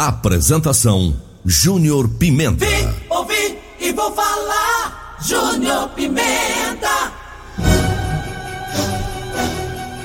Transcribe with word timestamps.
Apresentação: 0.00 1.14
Júnior 1.44 2.08
Pimenta. 2.08 2.64
Vim, 2.64 2.88
ouvi 3.10 3.58
e 3.78 3.92
vou 3.92 4.10
falar. 4.14 5.18
Júnior 5.20 5.90
Pimenta. 5.90 7.12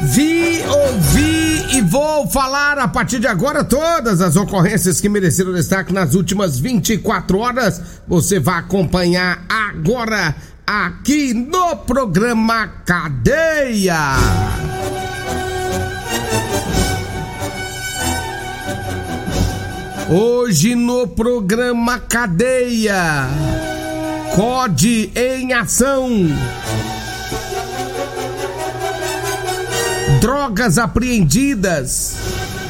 Vi, 0.01 0.61
ouvi 0.67 1.77
e 1.77 1.81
vou 1.81 2.27
falar 2.27 2.77
a 2.77 2.89
partir 2.89 3.21
de 3.21 3.27
agora 3.27 3.63
todas 3.63 4.19
as 4.19 4.35
ocorrências 4.35 4.99
que 4.99 5.07
mereceram 5.07 5.53
destaque 5.53 5.93
nas 5.93 6.13
últimas 6.13 6.59
24 6.59 7.39
horas. 7.39 7.81
Você 8.05 8.37
vai 8.37 8.59
acompanhar 8.59 9.45
agora 9.47 10.35
aqui 10.67 11.33
no 11.33 11.73
programa 11.77 12.67
Cadeia. 12.85 14.17
Hoje 20.17 20.75
no 20.75 21.05
programa 21.05 21.99
Cadeia. 21.99 23.27
CODE 24.33 25.11
em 25.13 25.51
ação. 25.51 26.09
Drogas 30.21 30.77
apreendidas. 30.77 32.15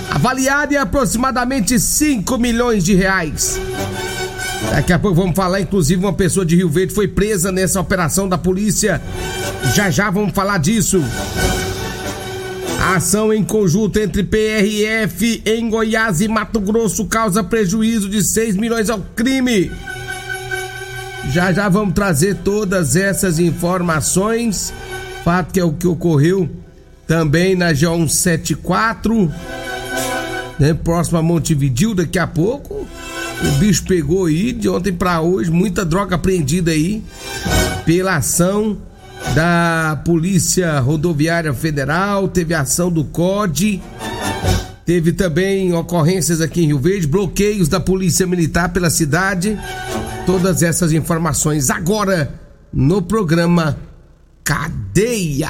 Avaliada 0.10 0.74
em 0.74 0.78
aproximadamente 0.78 1.80
5 1.80 2.36
milhões 2.40 2.84
de 2.84 2.96
reais. 2.96 3.62
Daqui 4.72 4.92
a 4.92 4.98
pouco 4.98 5.16
vamos 5.16 5.36
falar, 5.36 5.62
inclusive, 5.62 6.04
uma 6.04 6.14
pessoa 6.14 6.44
de 6.44 6.56
Rio 6.56 6.68
Verde 6.68 6.96
foi 6.96 7.08
presa 7.08 7.52
nessa 7.52 7.80
operação 7.80 8.28
da 8.28 8.40
polícia. 8.40 9.00
Já 9.76 9.92
já 9.92 10.10
vamos 10.10 10.34
falar 10.34 10.58
disso. 10.58 11.00
Ação 12.94 13.34
em 13.34 13.44
conjunto 13.44 13.98
entre 13.98 14.24
PRF 14.24 15.42
em 15.44 15.68
Goiás 15.72 16.22
e 16.22 16.28
Mato 16.28 16.60
Grosso 16.60 17.06
causa 17.06 17.44
prejuízo 17.44 18.08
de 18.08 18.24
6 18.24 18.56
milhões 18.56 18.92
ao 18.92 19.00
crime. 19.16 19.72
Já 21.32 21.52
já 21.52 21.68
vamos 21.68 21.96
trazer 21.96 22.36
todas 22.44 22.96
essas 22.96 23.40
informações. 23.40 24.72
Fato 25.24 25.52
que 25.52 25.60
é 25.60 25.64
o 25.64 25.74
que 25.74 25.88
ocorreu 25.88 26.48
também 27.08 27.56
na 27.56 27.74
G174, 27.74 29.32
né, 30.60 30.76
próximo 30.76 31.18
a 31.18 31.24
Montevidil, 31.24 31.96
daqui 31.96 32.20
a 32.20 32.28
pouco. 32.28 32.86
O 33.44 33.52
bicho 33.58 33.84
pegou 33.86 34.26
aí 34.26 34.54
de 34.54 34.70
ontem 34.70 34.94
para 34.94 35.22
hoje, 35.22 35.50
muita 35.50 35.84
droga 35.84 36.18
apreendida 36.18 36.70
aí 36.70 37.04
pela 37.84 38.18
ação 38.18 38.78
da 39.34 40.02
Polícia 40.06 40.80
Rodoviária 40.80 41.54
Federal, 41.54 42.28
teve 42.28 42.54
ação 42.54 42.92
do 42.92 43.04
COD, 43.06 43.82
teve 44.86 45.12
também 45.14 45.74
ocorrências 45.74 46.42
aqui 46.42 46.64
em 46.64 46.68
Rio 46.68 46.80
Verde, 46.80 47.08
bloqueios 47.08 47.68
da 47.68 47.80
Polícia 47.80 48.28
Militar 48.28 48.70
pela 48.70 48.90
cidade. 48.90 49.58
Todas 50.26 50.64
essas 50.64 50.92
informações 50.94 51.70
agora 51.70 52.34
no 52.72 53.02
programa 53.02 53.78
Cadeia. 54.44 55.50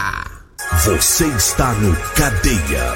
Você 0.84 1.26
está 1.28 1.74
no 1.74 1.96
Cadeia. 2.16 2.96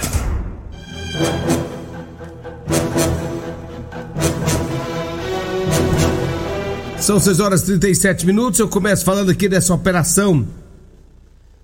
São 7.00 7.20
6 7.20 7.40
horas 7.40 7.62
e 7.62 7.66
37 7.66 8.26
minutos. 8.26 8.60
Eu 8.60 8.68
começo 8.68 9.04
falando 9.04 9.32
aqui 9.32 9.50
dessa 9.50 9.74
operação 9.74 10.46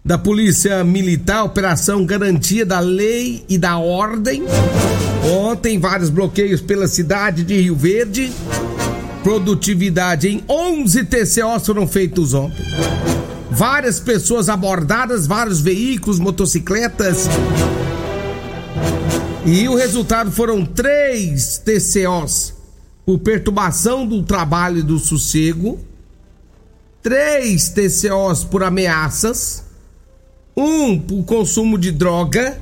da 0.05 0.19
Polícia 0.19 0.83
Militar, 0.83 1.43
Operação 1.43 2.05
Garantia 2.05 2.63
da 2.63 2.79
Lei 2.79 3.43
e 3.49 3.57
da 3.57 3.79
Ordem. 3.79 4.43
Ontem, 5.41 5.79
vários 5.79 6.11
bloqueios 6.11 6.61
pela 6.61 6.87
cidade 6.87 7.43
de 7.43 7.59
Rio 7.59 7.75
Verde. 7.75 8.31
Produtividade 9.23 10.27
em 10.27 10.43
11 10.47 11.05
TCOs 11.05 11.65
foram 11.65 11.87
feitos 11.87 12.35
ontem. 12.35 12.63
Várias 13.49 13.99
pessoas 13.99 14.47
abordadas, 14.47 15.25
vários 15.25 15.59
veículos, 15.59 16.19
motocicletas. 16.19 17.27
E 19.43 19.67
o 19.67 19.73
resultado 19.73 20.31
foram 20.31 20.63
três 20.63 21.57
TCOs 21.57 22.53
por 23.03 23.17
perturbação 23.17 24.05
do 24.05 24.21
trabalho 24.21 24.79
e 24.79 24.83
do 24.83 24.99
sossego, 24.99 25.79
três 27.01 27.69
TCOs 27.69 28.43
por 28.43 28.61
ameaças, 28.61 29.64
um 30.55 30.99
por 30.99 31.23
consumo 31.23 31.77
de 31.77 31.91
droga, 31.91 32.57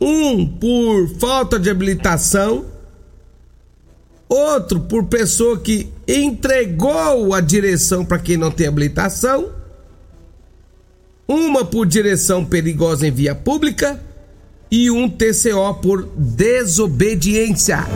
um 0.00 0.46
por 0.46 1.08
falta 1.18 1.58
de 1.58 1.70
habilitação, 1.70 2.66
outro 4.28 4.80
por 4.80 5.04
pessoa 5.04 5.58
que 5.60 5.88
entregou 6.08 7.34
a 7.34 7.40
direção 7.40 8.04
para 8.04 8.18
quem 8.18 8.36
não 8.36 8.50
tem 8.50 8.66
habilitação, 8.66 9.50
uma 11.28 11.64
por 11.64 11.86
direção 11.86 12.44
perigosa 12.44 13.06
em 13.06 13.10
via 13.10 13.34
pública 13.34 14.00
e 14.70 14.90
um 14.90 15.08
TCO 15.08 15.74
por 15.80 16.08
desobediência. 16.16 17.86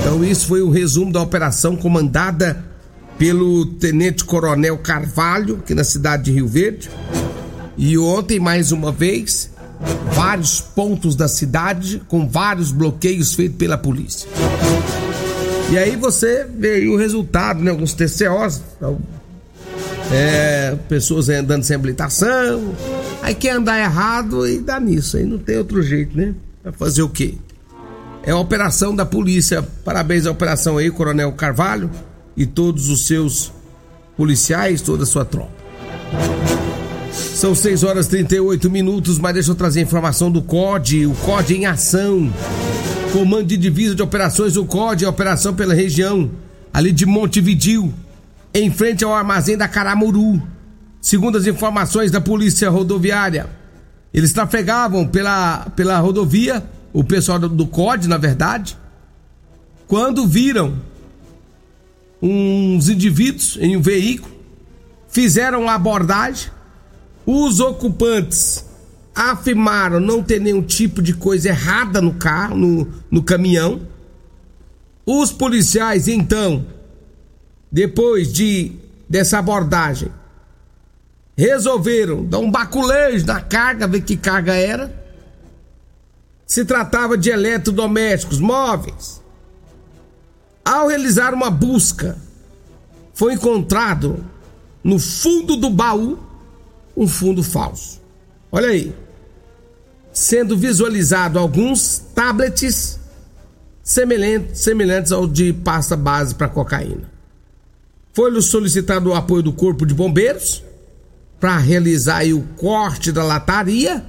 Então, 0.00 0.24
isso 0.24 0.48
foi 0.48 0.60
o 0.62 0.70
resumo 0.70 1.12
da 1.12 1.22
operação 1.22 1.76
comandada 1.76 2.64
pelo 3.18 3.66
Tenente 3.66 4.24
Coronel 4.24 4.78
Carvalho, 4.78 5.58
aqui 5.62 5.74
na 5.74 5.84
cidade 5.84 6.24
de 6.24 6.32
Rio 6.32 6.48
Verde. 6.48 6.90
E 7.76 7.96
ontem, 7.98 8.38
mais 8.38 8.72
uma 8.72 8.92
vez, 8.92 9.50
vários 10.12 10.60
pontos 10.60 11.16
da 11.16 11.28
cidade 11.28 12.02
com 12.08 12.28
vários 12.28 12.70
bloqueios 12.70 13.34
feitos 13.34 13.56
pela 13.56 13.78
polícia. 13.78 14.28
E 15.70 15.78
aí 15.78 15.96
você 15.96 16.44
vê 16.44 16.86
o 16.86 16.96
resultado, 16.96 17.62
né? 17.62 17.70
Alguns 17.70 17.94
TCOs, 17.94 18.60
então, 18.76 18.98
é, 20.12 20.76
pessoas 20.88 21.28
andando 21.28 21.62
sem 21.62 21.74
habilitação. 21.74 22.74
Aí 23.22 23.34
quer 23.34 23.56
andar 23.56 23.78
errado 23.78 24.46
e 24.46 24.58
dá 24.58 24.78
nisso, 24.78 25.16
aí 25.16 25.24
não 25.24 25.38
tem 25.38 25.56
outro 25.56 25.82
jeito, 25.82 26.16
né? 26.16 26.34
Vai 26.62 26.72
fazer 26.72 27.02
o 27.02 27.08
quê? 27.08 27.34
É 28.22 28.30
a 28.30 28.36
operação 28.36 28.94
da 28.94 29.04
polícia. 29.04 29.62
Parabéns 29.84 30.26
à 30.26 30.30
operação 30.30 30.78
aí, 30.78 30.90
Coronel 30.90 31.32
Carvalho 31.32 31.90
e 32.36 32.46
todos 32.46 32.88
os 32.88 33.06
seus 33.06 33.52
policiais, 34.16 34.80
toda 34.80 35.04
a 35.04 35.06
sua 35.06 35.24
tropa. 35.24 35.62
São 37.42 37.56
6 37.56 37.82
horas 37.82 38.06
e 38.06 38.10
38 38.10 38.70
minutos, 38.70 39.18
mas 39.18 39.34
deixa 39.34 39.50
eu 39.50 39.56
trazer 39.56 39.80
informação 39.80 40.30
do 40.30 40.40
COD, 40.40 41.06
o 41.06 41.12
COD 41.12 41.56
em 41.56 41.66
ação. 41.66 42.32
Comando 43.12 43.46
de 43.46 43.56
Divisa 43.56 43.96
de 43.96 44.00
Operações, 44.00 44.56
o 44.56 44.64
COD, 44.64 45.04
a 45.04 45.10
operação 45.10 45.52
pela 45.52 45.74
região 45.74 46.30
ali 46.72 46.92
de 46.92 47.04
Montevidil, 47.04 47.92
em 48.54 48.70
frente 48.70 49.02
ao 49.02 49.12
armazém 49.12 49.56
da 49.56 49.66
Caramuru. 49.66 50.40
Segundo 51.00 51.36
as 51.36 51.44
informações 51.44 52.12
da 52.12 52.20
Polícia 52.20 52.70
Rodoviária, 52.70 53.50
eles 54.14 54.32
trafegavam 54.32 55.04
pela, 55.04 55.66
pela 55.74 55.98
rodovia 55.98 56.62
o 56.92 57.02
pessoal 57.02 57.40
do, 57.40 57.48
do 57.48 57.66
COD, 57.66 58.06
na 58.06 58.18
verdade, 58.18 58.78
quando 59.88 60.28
viram 60.28 60.78
uns 62.22 62.88
indivíduos 62.88 63.58
em 63.60 63.76
um 63.76 63.82
veículo, 63.82 64.32
fizeram 65.08 65.68
a 65.68 65.74
abordagem. 65.74 66.61
Os 67.24 67.60
ocupantes 67.60 68.64
afirmaram 69.14 70.00
não 70.00 70.22
ter 70.22 70.40
nenhum 70.40 70.62
tipo 70.62 71.02
de 71.02 71.14
coisa 71.14 71.48
errada 71.48 72.00
no 72.00 72.14
carro, 72.14 72.56
no, 72.56 72.88
no 73.10 73.22
caminhão. 73.22 73.80
Os 75.04 75.32
policiais, 75.32 76.08
então, 76.08 76.64
depois 77.70 78.32
de 78.32 78.72
dessa 79.08 79.38
abordagem, 79.38 80.10
resolveram 81.36 82.24
dar 82.24 82.38
um 82.38 82.50
baculejo 82.50 83.26
na 83.26 83.40
carga, 83.40 83.86
ver 83.86 84.02
que 84.02 84.16
carga 84.16 84.54
era. 84.54 84.92
Se 86.46 86.64
tratava 86.64 87.16
de 87.16 87.30
eletrodomésticos 87.30 88.38
móveis. 88.38 89.20
Ao 90.64 90.88
realizar 90.88 91.34
uma 91.34 91.50
busca, 91.50 92.16
foi 93.14 93.34
encontrado 93.34 94.24
no 94.82 94.98
fundo 94.98 95.56
do 95.56 95.68
baú 95.70 96.18
um 96.96 97.06
fundo 97.08 97.42
falso. 97.42 98.00
Olha 98.50 98.68
aí. 98.68 98.94
Sendo 100.12 100.56
visualizado 100.56 101.38
alguns 101.38 101.98
tablets 102.14 102.98
semelhantes, 103.82 105.12
ao 105.12 105.26
de 105.26 105.52
pasta 105.52 105.96
base 105.96 106.34
para 106.34 106.48
cocaína. 106.48 107.10
Foi-lhe 108.12 108.40
solicitado 108.42 109.10
o 109.10 109.14
apoio 109.14 109.42
do 109.42 109.52
Corpo 109.52 109.86
de 109.86 109.94
Bombeiros 109.94 110.62
para 111.40 111.56
realizar 111.56 112.24
o 112.26 112.42
corte 112.56 113.10
da 113.10 113.24
lataria 113.24 114.04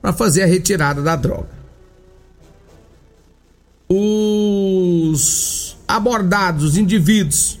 para 0.00 0.12
fazer 0.12 0.42
a 0.42 0.46
retirada 0.46 1.02
da 1.02 1.16
droga. 1.16 1.48
Os 3.88 5.76
abordados, 5.88 6.62
os 6.64 6.76
indivíduos, 6.76 7.58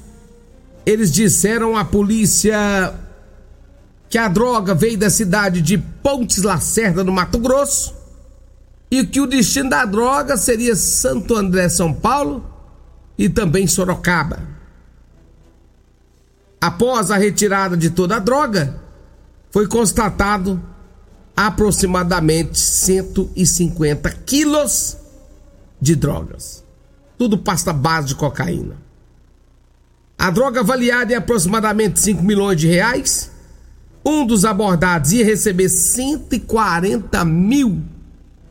eles 0.84 1.10
disseram 1.10 1.76
à 1.76 1.84
polícia 1.84 2.94
que 4.08 4.18
a 4.18 4.28
droga 4.28 4.74
veio 4.74 4.98
da 4.98 5.10
cidade 5.10 5.60
de 5.60 5.78
Pontes 5.78 6.42
Lacerda, 6.42 7.02
no 7.02 7.12
Mato 7.12 7.38
Grosso, 7.38 7.94
e 8.90 9.04
que 9.04 9.20
o 9.20 9.26
destino 9.26 9.70
da 9.70 9.84
droga 9.84 10.36
seria 10.36 10.76
Santo 10.76 11.34
André, 11.34 11.68
São 11.68 11.92
Paulo 11.92 12.44
e 13.18 13.28
também 13.28 13.66
Sorocaba. 13.66 14.40
Após 16.60 17.10
a 17.10 17.16
retirada 17.16 17.76
de 17.76 17.90
toda 17.90 18.16
a 18.16 18.20
droga, 18.20 18.80
foi 19.50 19.66
constatado 19.66 20.62
aproximadamente 21.36 22.58
150 22.58 24.10
quilos 24.24 24.96
de 25.80 25.94
drogas. 25.94 26.64
Tudo 27.18 27.38
pasta 27.38 27.72
base 27.72 28.08
de 28.08 28.14
cocaína. 28.14 28.76
A 30.18 30.30
droga 30.30 30.60
avaliada 30.60 31.12
em 31.12 31.16
aproximadamente 31.16 32.00
5 32.00 32.22
milhões 32.22 32.58
de 32.58 32.66
reais. 32.66 33.30
Um 34.06 34.24
dos 34.24 34.44
abordados 34.44 35.10
ia 35.10 35.24
receber 35.24 35.68
140 35.68 37.24
mil 37.24 37.82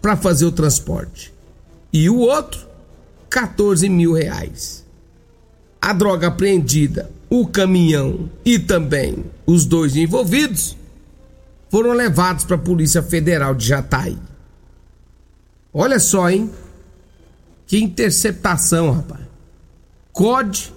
para 0.01 0.17
fazer 0.17 0.45
o 0.45 0.51
transporte. 0.51 1.33
E 1.93 2.09
o 2.09 2.17
outro, 2.17 2.67
14 3.29 3.87
mil 3.87 4.11
reais. 4.11 4.85
A 5.81 5.93
droga 5.93 6.27
apreendida 6.27 7.09
o 7.29 7.47
caminhão 7.47 8.29
e 8.43 8.59
também 8.59 9.23
os 9.45 9.65
dois 9.65 9.95
envolvidos 9.95 10.75
foram 11.69 11.93
levados 11.93 12.43
para 12.43 12.57
a 12.57 12.59
Polícia 12.59 13.01
Federal 13.01 13.55
de 13.55 13.67
Jataí. 13.67 14.17
Olha 15.73 15.99
só, 15.99 16.29
hein? 16.29 16.51
Que 17.65 17.79
interceptação, 17.79 18.91
rapaz. 18.91 19.21
COD, 20.11 20.73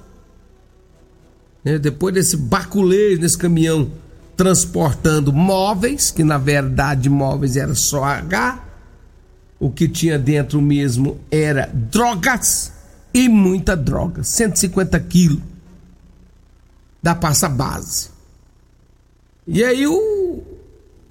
né? 1.65 1.79
depois 1.81 2.15
desse 2.15 2.37
baculejo 2.37 3.21
nesse 3.21 3.37
caminhão 3.37 3.91
transportando 4.39 5.33
móveis, 5.33 6.13
que 6.13 6.23
na 6.23 6.39
verdade 6.39 7.11
móveis 7.11 7.57
era 7.57 7.75
só 7.75 8.05
H, 8.05 8.65
o 9.59 9.69
que 9.69 9.89
tinha 9.89 10.17
dentro 10.17 10.63
mesmo 10.63 11.19
era 11.29 11.69
drogas 11.75 12.73
e 13.13 13.29
muita 13.29 13.77
droga, 13.77 14.23
150 14.23 15.01
quilos 15.01 15.43
da 17.03 17.17
pasta 17.17 17.49
base. 17.49 18.11
E 19.45 19.65
aí 19.65 19.85
o 19.89 20.41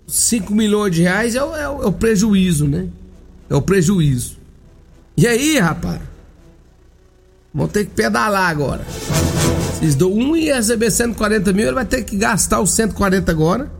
5 0.08 0.56
milhões 0.56 0.96
de 0.96 1.02
reais 1.02 1.36
é 1.36 1.44
o, 1.44 1.54
é, 1.54 1.68
o, 1.68 1.84
é 1.84 1.86
o, 1.86 1.92
prejuízo, 1.92 2.66
né? 2.66 2.88
É 3.50 3.56
o 3.56 3.62
prejuízo. 3.62 4.38
E 5.18 5.28
aí, 5.28 5.60
rapaz? 5.60 6.00
Vão 7.54 7.68
ter 7.68 7.84
que 7.84 7.92
pedalar 7.92 8.50
agora. 8.50 8.86
Vocês 9.78 9.96
dão 9.96 10.12
um 10.12 10.36
ia 10.36 10.56
receber 10.56 10.90
140 10.90 11.54
mil, 11.54 11.66
ele 11.66 11.76
vai 11.76 11.86
ter 11.86 12.04
que 12.04 12.18
gastar 12.18 12.60
os 12.60 12.74
140 12.74 13.32
agora. 13.32 13.72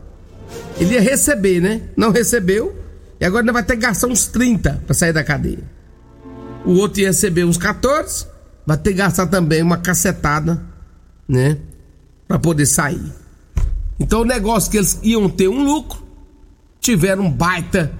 Ele 0.78 0.94
ia 0.94 1.00
receber, 1.00 1.60
né? 1.60 1.82
Não 1.96 2.10
recebeu. 2.10 2.74
E 3.20 3.24
agora 3.24 3.44
ele 3.44 3.52
vai 3.52 3.64
ter 3.64 3.74
que 3.74 3.82
gastar 3.82 4.06
uns 4.06 4.28
30 4.28 4.82
para 4.86 4.94
sair 4.94 5.12
da 5.12 5.24
cadeia. 5.24 5.64
O 6.64 6.74
outro 6.74 7.00
ia 7.00 7.08
receber 7.08 7.44
uns 7.44 7.56
14, 7.56 8.26
vai 8.64 8.76
ter 8.76 8.90
que 8.90 8.98
gastar 8.98 9.26
também 9.26 9.60
uma 9.60 9.78
cacetada, 9.78 10.62
né? 11.28 11.58
para 12.28 12.38
poder 12.38 12.66
sair. 12.66 13.12
Então 13.98 14.20
o 14.20 14.24
negócio 14.24 14.70
que 14.70 14.76
eles 14.76 15.00
iam 15.02 15.28
ter 15.30 15.48
um 15.48 15.64
lucro, 15.64 16.06
tiveram 16.78 17.24
um 17.24 17.32
baita 17.32 17.90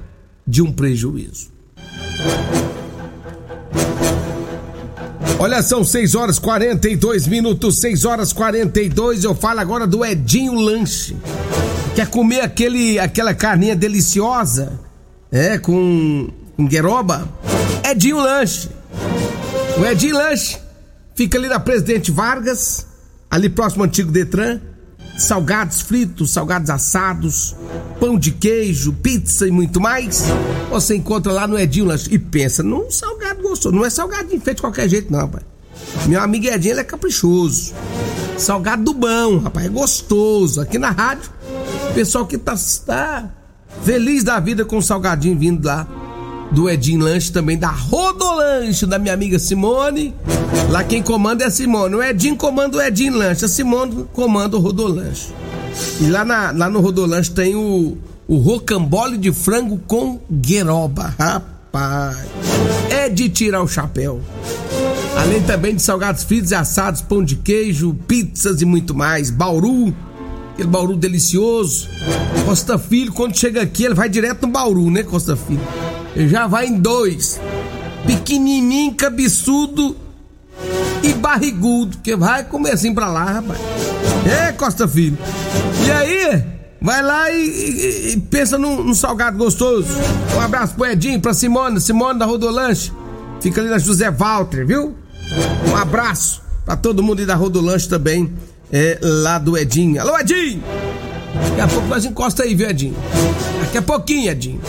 de 0.47 0.61
um 0.63 0.71
prejuízo. 0.71 1.51
Olha, 5.41 5.63
são 5.63 5.85
6 5.85 6.17
horas 6.17 6.37
42 6.41 7.29
minutos, 7.29 7.79
6 7.79 8.05
horas 8.05 8.33
42. 8.33 9.23
Eu 9.23 9.37
falo 9.37 9.61
agora 9.61 9.87
do 9.87 10.05
Edinho 10.05 10.55
Lanche. 10.55 11.17
Quer 11.95 12.09
comer 12.09 12.41
aquele, 12.41 12.99
aquela 12.99 13.33
carninha 13.33 13.77
deliciosa? 13.77 14.81
É, 15.31 15.57
com, 15.57 16.29
com 16.57 16.67
gueroba? 16.67 17.29
Edinho 17.89 18.19
Lanche. 18.19 18.69
O 19.79 19.87
Edinho 19.87 20.17
Lanche 20.17 20.59
fica 21.15 21.39
ali 21.39 21.49
na 21.49 21.61
Presidente 21.61 22.11
Vargas, 22.11 22.85
ali 23.31 23.49
próximo 23.49 23.85
ao 23.85 23.89
antigo 23.89 24.11
Detran, 24.11 24.61
salgados 25.19 25.81
fritos, 25.81 26.31
salgados 26.31 26.71
assados, 26.71 27.57
pão 27.99 28.17
de 28.17 28.31
queijo, 28.31 28.93
pizza 28.93 29.47
e 29.47 29.51
muito 29.51 29.81
mais. 29.81 30.25
Você 30.71 30.95
encontra 30.95 31.33
lá 31.33 31.47
no 31.47 31.59
Edinho 31.59 31.87
Lanche 31.87 32.09
e 32.11 32.19
pensa 32.19 32.63
num 32.63 32.91
salgado 32.91 33.43
gostoso. 33.43 33.75
Não 33.75 33.85
é 33.85 33.91
salgado 33.91 34.29
feito 34.29 34.55
de 34.55 34.63
qualquer 34.63 34.89
jeito, 34.89 35.13
não, 35.13 35.21
rapaz. 35.21 35.45
Meu 36.07 36.21
amigo 36.21 36.47
Edinho 36.47 36.73
ele 36.73 36.81
é 36.81 36.85
caprichoso. 36.85 37.75
Salgado 38.39 38.85
do 38.85 38.95
bom, 38.95 39.39
rapaz, 39.39 39.67
é 39.67 39.69
gostoso. 39.69 40.61
Aqui 40.61 40.79
na 40.79 40.91
rádio, 40.91 41.31
pessoal 41.95 42.25
que 42.25 42.39
tá, 42.39 42.55
tá 42.87 43.29
feliz 43.83 44.23
da 44.23 44.39
vida 44.39 44.65
com 44.65 44.79
o 44.79 44.83
salgadinho 44.83 45.37
vindo 45.37 45.67
lá 45.67 45.87
do 46.53 46.69
Edinho 46.69 47.01
Lanche, 47.01 47.31
também 47.31 47.59
da 47.59 47.71
Rodolanche, 47.71 48.87
da 48.87 48.99
minha 48.99 49.15
amiga 49.15 49.39
Simone. 49.39 50.15
Lá 50.71 50.83
quem 50.85 51.03
comanda 51.03 51.45
é 51.45 51.47
a 51.47 51.51
Simone. 51.51 51.95
O 51.95 52.03
Edinho 52.03 52.37
comanda 52.37 52.79
o 52.79 52.83
Edinho 52.83 53.17
Lanche, 53.17 53.45
a 53.45 53.49
Simone 53.49 54.07
comanda 54.13 54.57
o 54.57 54.61
Rodolanche. 54.61 55.33
E 56.01 56.07
lá, 56.07 56.25
na, 56.25 56.51
lá 56.51 56.69
no 56.69 56.81
Rodolanche 56.81 57.31
tem 57.31 57.55
o, 57.55 57.97
o 58.27 58.37
rocambole 58.37 59.17
de 59.17 59.33
frango 59.33 59.79
com 59.87 60.19
gueroba. 60.31 61.15
Rapaz, 61.19 62.27
é 62.91 63.09
de 63.09 63.29
tirar 63.29 63.63
o 63.63 63.69
chapéu. 63.69 64.21
Além 65.17 65.43
também 65.43 65.75
de 65.75 65.83
salgados 65.83 66.25
fritos 66.25 66.51
e 66.51 66.55
assados, 66.55 67.03
pão 67.03 67.23
de 67.23 67.37
queijo, 67.37 67.95
pizzas 68.07 68.61
e 68.63 68.65
muito 68.65 68.95
mais. 68.95 69.31
Bauru, 69.31 69.95
aquele 70.53 70.69
Bauru 70.69 70.97
delicioso. 70.97 71.89
Costa 72.45 72.79
Filho, 72.79 73.13
quando 73.13 73.37
chega 73.37 73.63
aqui, 73.63 73.85
ele 73.85 73.95
vai 73.95 74.09
direto 74.09 74.43
no 74.43 74.53
Bauru, 74.53 74.91
né, 74.91 75.03
Costa 75.03 75.37
Filho? 75.37 75.61
Já 76.27 76.47
vai 76.47 76.67
em 76.67 76.79
dois. 76.79 77.41
Pequenininho, 78.07 78.95
cabeçudo 78.95 79.97
e 81.03 81.13
barrigudo, 81.13 81.99
que 81.99 82.17
vai 82.17 82.45
comer 82.45 82.73
assim 82.73 82.93
pra 82.93 83.09
lá, 83.09 83.25
rapaz. 83.25 83.59
É, 84.27 84.53
Costa 84.53 84.89
Filho. 84.89 85.17
E 85.87 85.91
aí, 85.91 86.45
vai 86.81 87.03
lá 87.03 87.31
e, 87.31 87.39
e, 87.39 88.13
e 88.13 88.21
pensa 88.23 88.59
num, 88.59 88.83
num, 88.83 88.95
salgado 88.95 89.39
gostoso. 89.39 89.89
Um 90.37 90.41
abraço 90.41 90.75
pro 90.75 90.87
Edinho, 90.87 91.21
pra 91.21 91.35
Simone, 91.35 91.81
Simone 91.81 92.19
da 92.19 92.25
Rodolanche. 92.25 92.93
Fica 93.41 93.61
ali 93.61 93.71
na 93.71 93.79
José 93.79 94.11
Walter, 94.11 94.67
viu? 94.67 94.97
Um 95.71 95.77
abraço 95.77 96.43
pra 96.65 96.77
todo 96.77 97.03
mundo 97.03 97.21
aí 97.21 97.27
da 97.27 97.35
Rodolanche 97.35 97.89
também, 97.89 98.33
é, 98.73 98.99
lá 99.01 99.39
do 99.39 99.57
Edinho. 99.57 100.01
Alô, 100.01 100.19
Edinho! 100.19 100.63
Daqui 101.51 101.61
a 101.61 101.69
pouco 101.69 101.87
nós 101.89 102.05
encosta 102.05 102.43
aí, 102.43 102.55
viu, 102.55 102.69
Edinho? 102.69 102.97
Daqui 103.61 103.79
a 103.79 103.83
pouquinho, 103.83 104.31
Edinho. 104.31 104.61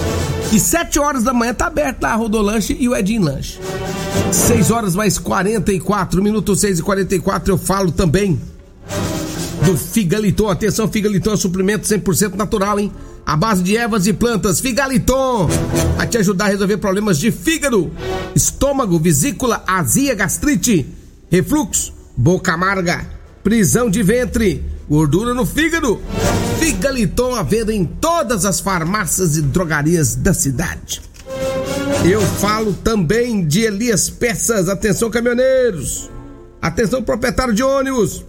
E 0.51 0.59
7 0.59 0.99
horas 0.99 1.23
da 1.23 1.33
manhã 1.33 1.53
tá 1.53 1.67
aberto 1.67 2.01
lá 2.01 2.13
a 2.13 2.15
Rodolanche 2.15 2.75
e 2.79 2.89
o 2.89 2.95
Edinho 2.95 3.23
Lanche. 3.23 3.59
6 4.31 4.71
horas 4.71 4.95
mais 4.95 5.17
44 5.17 6.21
minutos, 6.23 6.61
6 6.61 6.79
e 6.79 6.81
44 6.81 7.53
eu 7.53 7.57
falo 7.57 7.91
também 7.91 8.39
do 9.65 9.77
Figaliton. 9.77 10.49
Atenção, 10.49 10.87
Figaliton 10.87 11.33
é 11.33 11.37
suplemento 11.37 11.87
100% 11.87 12.35
natural, 12.35 12.79
hein? 12.79 12.91
A 13.25 13.37
base 13.37 13.61
de 13.61 13.77
ervas 13.77 14.07
e 14.07 14.13
plantas. 14.13 14.59
Figaliton 14.59 15.47
vai 15.95 16.07
te 16.07 16.17
ajudar 16.17 16.45
a 16.45 16.49
resolver 16.49 16.77
problemas 16.77 17.19
de 17.19 17.31
fígado, 17.31 17.91
estômago, 18.35 18.97
vesícula, 18.97 19.63
azia, 19.67 20.15
gastrite, 20.15 20.87
refluxo 21.29 21.99
boca 22.19 22.51
amarga, 22.51 23.07
prisão 23.41 23.89
de 23.89 24.03
ventre, 24.03 24.61
gordura 24.89 25.33
no 25.33 25.45
fígado. 25.45 26.01
Figaliton 26.59 27.35
à 27.35 27.43
venda 27.43 27.73
em 27.73 27.85
todas 27.85 28.43
as 28.43 28.59
farmácias 28.59 29.37
e 29.37 29.41
drogarias 29.41 30.15
da 30.15 30.33
cidade. 30.33 31.01
Eu 32.09 32.21
falo 32.21 32.73
também 32.73 33.45
de 33.45 33.61
Elias 33.61 34.09
Peças. 34.09 34.67
Atenção, 34.67 35.09
caminhoneiros. 35.09 36.09
Atenção, 36.61 37.03
proprietário 37.03 37.53
de 37.53 37.63
ônibus. 37.63 38.25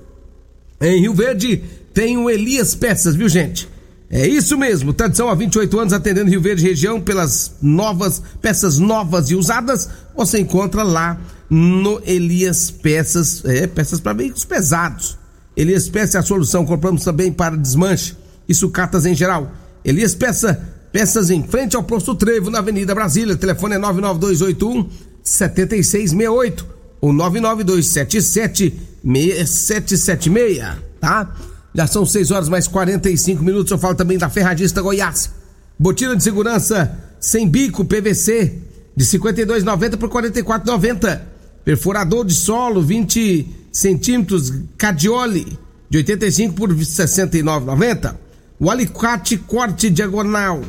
Em 0.80 1.00
Rio 1.00 1.14
Verde 1.14 1.62
tem 1.94 2.16
o 2.18 2.28
Elias 2.28 2.74
Peças, 2.74 3.14
viu, 3.14 3.28
gente? 3.28 3.68
É 4.12 4.26
isso 4.26 4.58
mesmo, 4.58 4.92
tradição 4.92 5.28
há 5.28 5.36
28 5.36 5.78
anos 5.78 5.92
atendendo 5.92 6.30
Rio 6.30 6.40
Verde 6.40 6.64
região 6.64 7.00
pelas 7.00 7.52
novas 7.62 8.20
peças 8.42 8.76
novas 8.76 9.30
e 9.30 9.36
usadas. 9.36 9.88
Você 10.16 10.40
encontra 10.40 10.82
lá 10.82 11.16
no 11.48 12.02
Elias 12.04 12.72
Peças, 12.72 13.44
é, 13.44 13.68
peças 13.68 14.00
para 14.00 14.12
veículos 14.12 14.44
pesados. 14.44 15.19
Elias 15.60 15.90
Peças 15.90 16.14
é 16.14 16.18
a 16.18 16.22
solução, 16.22 16.64
compramos 16.64 17.04
também 17.04 17.30
para 17.30 17.54
desmanche 17.54 18.16
e 18.48 18.54
sucatas 18.54 19.04
em 19.04 19.14
geral. 19.14 19.52
Elias 19.84 20.14
Peça, 20.14 20.58
peças 20.90 21.28
em 21.28 21.42
frente 21.42 21.76
ao 21.76 21.82
posto 21.82 22.14
Trevo, 22.14 22.50
na 22.50 22.60
Avenida 22.60 22.94
Brasília. 22.94 23.36
Telefone 23.36 23.74
é 23.74 23.78
99281 23.78 24.88
7668 25.22 26.66
ou 27.02 27.12
99277 27.12 28.74
6776, 29.04 30.64
tá? 30.98 31.36
Já 31.74 31.86
são 31.86 32.06
6 32.06 32.30
horas 32.30 32.48
mais 32.48 32.66
45 32.66 33.44
minutos. 33.44 33.70
Eu 33.70 33.76
falo 33.76 33.94
também 33.94 34.16
da 34.16 34.30
Ferradista 34.30 34.80
Goiás. 34.80 35.30
Botina 35.78 36.16
de 36.16 36.24
segurança 36.24 36.98
sem 37.20 37.46
bico 37.46 37.84
PVC 37.84 38.54
de 38.96 39.04
52,90 39.04 39.98
por 39.98 40.08
44,90. 40.08 41.20
Perfurador 41.66 42.24
de 42.24 42.34
solo 42.34 42.80
20 42.80 43.59
centímetros 43.72 44.52
Cadioli 44.76 45.58
de 45.88 45.98
85 45.98 46.54
por 46.54 46.70
69,90. 46.70 48.14
O 48.58 48.70
alicate 48.70 49.36
corte 49.36 49.88
diagonal 49.88 50.62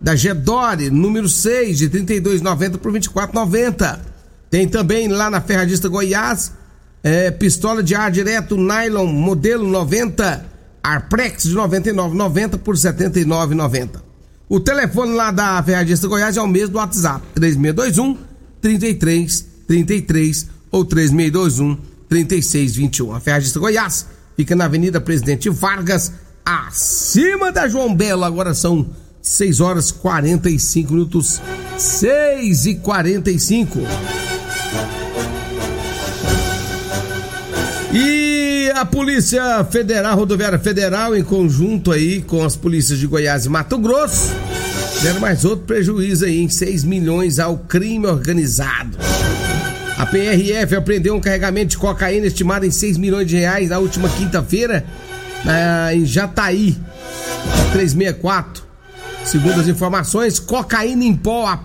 da 0.00 0.14
Gedore 0.14 0.90
número 0.90 1.28
6 1.28 1.78
de 1.78 1.90
32,90 1.90 2.78
por 2.78 2.92
24,90. 2.92 3.98
Tem 4.50 4.68
também 4.68 5.08
lá 5.08 5.30
na 5.30 5.40
Ferradista 5.40 5.88
Goiás 5.88 6.52
é, 7.02 7.30
pistola 7.30 7.82
de 7.82 7.94
ar 7.94 8.10
direto 8.10 8.56
nylon 8.56 9.06
modelo 9.06 9.68
90, 9.68 10.44
Arprex 10.82 11.44
de 11.44 11.54
99,90 11.54 12.58
por 12.58 12.74
79,90. 12.74 14.02
O 14.48 14.60
telefone 14.60 15.14
lá 15.14 15.30
da 15.30 15.62
Ferradista 15.62 16.06
Goiás 16.06 16.36
é 16.36 16.42
o 16.42 16.48
mesmo 16.48 16.70
do 16.70 16.78
WhatsApp, 16.78 17.24
3621 17.34 18.18
3333 18.60 20.48
ou 20.70 20.84
3621 20.84 21.95
3621. 22.08 23.14
A 23.14 23.20
Ferradista 23.20 23.58
Goiás 23.58 24.06
fica 24.36 24.54
na 24.54 24.66
Avenida 24.66 25.00
Presidente 25.00 25.48
Vargas, 25.48 26.12
acima 26.44 27.50
da 27.50 27.68
João 27.68 27.94
Belo. 27.94 28.24
Agora 28.24 28.54
são 28.54 28.86
6 29.22 29.60
horas 29.60 29.90
45 29.90 30.92
minutos. 30.92 31.40
6 31.76 32.66
e 32.66 32.74
45. 32.76 33.80
E 37.92 38.70
a 38.74 38.84
Polícia 38.84 39.64
Federal, 39.64 40.16
Rodoviária 40.16 40.58
Federal, 40.58 41.16
em 41.16 41.24
conjunto 41.24 41.90
aí 41.90 42.20
com 42.20 42.44
as 42.44 42.54
polícias 42.54 42.98
de 42.98 43.06
Goiás 43.06 43.46
e 43.46 43.48
Mato 43.48 43.78
Grosso, 43.78 44.32
deram 45.02 45.20
mais 45.20 45.44
outro 45.44 45.64
prejuízo 45.64 46.24
aí 46.24 46.38
em 46.38 46.48
6 46.48 46.84
milhões 46.84 47.38
ao 47.38 47.58
crime 47.58 48.06
organizado. 48.06 48.98
A 49.98 50.04
PRF 50.04 50.76
apreendeu 50.76 51.14
um 51.14 51.20
carregamento 51.20 51.70
de 51.70 51.78
cocaína 51.78 52.26
estimado 52.26 52.66
em 52.66 52.70
6 52.70 52.98
milhões 52.98 53.26
de 53.26 53.36
reais 53.36 53.70
na 53.70 53.78
última 53.78 54.08
quinta-feira 54.08 54.84
em 55.94 56.04
Jataí, 56.04 56.76
364. 57.72 58.64
Segundo 59.24 59.60
as 59.60 59.68
informações, 59.68 60.38
cocaína 60.38 61.04
em 61.04 61.14
pó 61.14 61.58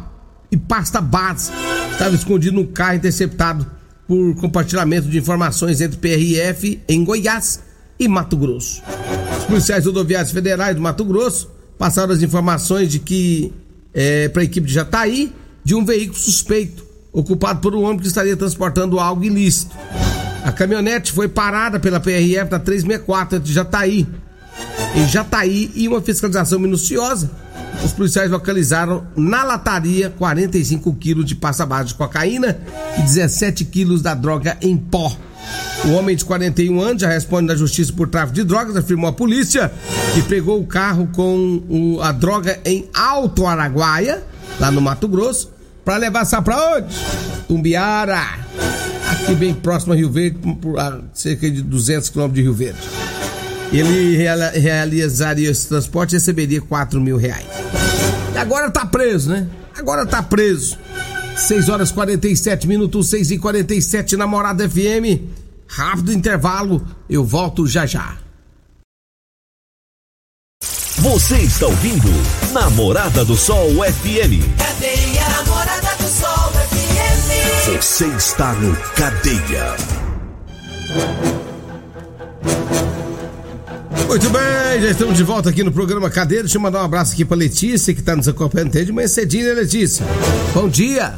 e 0.51 0.57
pasta 0.57 1.01
base 1.01 1.51
estava 1.91 2.15
escondido 2.15 2.55
no 2.55 2.67
carro 2.67 2.95
interceptado 2.95 3.69
por 4.07 4.35
compartilhamento 4.35 5.07
de 5.07 5.17
informações 5.17 5.81
entre 5.81 5.97
PRF 5.97 6.81
em 6.87 7.03
Goiás 7.03 7.61
e 7.99 8.07
Mato 8.07 8.35
Grosso. 8.35 8.81
Os 9.37 9.45
policiais 9.45 9.85
rodoviários 9.85 10.31
federais 10.31 10.75
do 10.75 10.81
Mato 10.81 11.05
Grosso 11.05 11.51
passaram 11.77 12.13
as 12.13 12.23
informações 12.23 12.89
de 12.89 12.99
que 12.99 13.53
é, 13.93 14.29
para 14.29 14.41
a 14.41 14.45
equipe 14.45 14.67
de 14.67 14.73
Jataí 14.73 15.31
de 15.63 15.75
um 15.75 15.85
veículo 15.85 16.17
suspeito 16.17 16.90
ocupado 17.11 17.59
por 17.59 17.75
um 17.75 17.83
homem 17.83 17.99
que 17.99 18.07
estaria 18.07 18.35
transportando 18.37 18.99
algo 18.99 19.23
ilícito. 19.23 19.75
A 20.43 20.51
caminhonete 20.51 21.11
foi 21.11 21.27
parada 21.27 21.79
pela 21.79 21.99
PRF 21.99 22.49
na 22.51 22.59
364 22.59 23.37
entre 23.37 23.53
Jataí, 23.53 24.07
em 24.95 25.07
Jataí 25.07 25.71
e 25.75 25.87
uma 25.87 26.01
fiscalização 26.01 26.59
minuciosa 26.59 27.29
os 27.83 27.93
policiais 27.93 28.29
localizaram 28.29 29.05
na 29.15 29.43
lataria 29.43 30.09
45 30.11 30.93
quilos 30.95 31.25
de 31.25 31.35
pasta 31.35 31.65
base 31.65 31.89
de 31.89 31.95
cocaína 31.95 32.59
e 32.97 33.01
17 33.01 33.65
quilos 33.65 34.01
da 34.01 34.13
droga 34.13 34.57
em 34.61 34.77
pó. 34.77 35.11
O 35.85 35.93
homem 35.93 36.15
de 36.15 36.23
41 36.23 36.79
anos 36.79 37.01
já 37.01 37.09
responde 37.09 37.47
na 37.47 37.55
justiça 37.55 37.91
por 37.91 38.07
tráfico 38.07 38.35
de 38.35 38.43
drogas, 38.43 38.75
afirmou 38.77 39.09
a 39.09 39.13
polícia, 39.13 39.71
que 40.13 40.21
pegou 40.21 40.59
o 40.59 40.67
carro 40.67 41.09
com 41.11 41.97
a 42.01 42.11
droga 42.11 42.59
em 42.63 42.87
Alto 42.93 43.47
Araguaia, 43.47 44.23
lá 44.59 44.69
no 44.69 44.79
Mato 44.79 45.07
Grosso, 45.07 45.51
para 45.83 45.97
levar 45.97 46.21
essa 46.21 46.41
pra 46.41 46.75
onde? 46.75 46.95
Tumbiara, 47.47 48.39
aqui 49.11 49.35
bem 49.35 49.53
próximo 49.53 49.93
a 49.93 49.95
Rio 49.95 50.11
Verde, 50.11 50.39
a 50.77 50.99
cerca 51.13 51.49
de 51.49 51.61
200 51.61 52.09
quilômetros 52.09 52.35
de 52.35 52.41
Rio 52.43 52.53
Verde. 52.53 52.79
Ele 53.71 54.17
realizaria 54.59 55.49
esse 55.49 55.67
transporte 55.67 56.11
e 56.11 56.15
receberia 56.15 56.61
4 56.61 56.99
mil 56.99 57.17
reais. 57.17 57.45
E 58.33 58.37
agora 58.37 58.69
tá 58.69 58.85
preso, 58.85 59.29
né? 59.29 59.47
Agora 59.77 60.05
tá 60.05 60.21
preso. 60.21 60.77
6 61.35 61.69
horas 61.69 61.91
47 61.91 62.67
minutos, 62.67 63.09
6 63.09 63.31
e 63.31 63.37
47 63.37 64.17
Namorada 64.17 64.69
FM. 64.69 65.21
Rápido 65.67 66.11
intervalo, 66.11 66.85
eu 67.09 67.23
volto 67.23 67.65
já 67.65 67.85
já. 67.85 68.17
Você 70.97 71.37
está 71.37 71.65
ouvindo 71.65 72.09
Namorada 72.51 73.25
do 73.25 73.35
Sol 73.35 73.69
FM. 73.69 74.45
Cadeia 74.57 75.20
Você 77.63 78.07
está 78.07 78.53
no 78.53 78.75
Cadeia. 78.95 79.75
Muito 84.07 84.29
bem, 84.31 84.81
já 84.81 84.89
estamos 84.89 85.15
de 85.15 85.23
volta 85.23 85.51
aqui 85.51 85.63
no 85.63 85.71
programa 85.71 86.09
Cadeira. 86.09 86.45
Deixa 86.45 86.57
eu 86.57 86.61
mandar 86.61 86.81
um 86.81 86.85
abraço 86.85 87.13
aqui 87.13 87.23
pra 87.23 87.37
Letícia, 87.37 87.93
que 87.93 88.01
tá 88.01 88.15
nos 88.15 88.27
acompanhando 88.27 88.71
de 88.83 88.91
manhã 88.91 89.07
cedinho, 89.07 89.45
né, 89.45 89.53
Letícia? 89.53 90.03
Bom 90.55 90.67
dia! 90.67 91.13